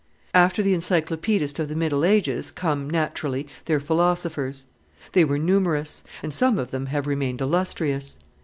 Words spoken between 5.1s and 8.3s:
They were numerous; and some of them have remained illustrious.